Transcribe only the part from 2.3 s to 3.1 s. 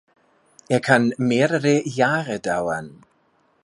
dauern.